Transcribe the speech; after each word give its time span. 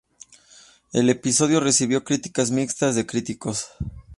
El 0.93 1.11
episodio 1.11 1.59
recibió 1.59 2.03
críticas 2.03 2.49
mixtas 2.49 2.95
de 2.95 3.05
críticos. 3.05 3.67